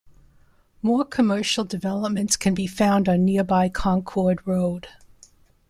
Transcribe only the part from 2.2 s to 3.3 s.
can be found on